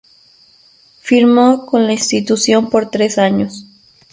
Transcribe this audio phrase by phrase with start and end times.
[0.99, 3.67] Firmó con la institución por tres años.